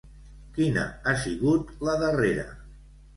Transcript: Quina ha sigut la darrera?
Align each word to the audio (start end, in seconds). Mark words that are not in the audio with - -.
Quina 0.53 0.85
ha 1.05 1.13
sigut 1.23 1.69
la 1.89 1.93
darrera? 2.05 2.47